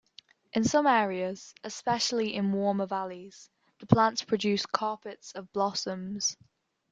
[0.53, 6.35] In some areas, especially in warmer valleys, the plants produce carpets of blossoms.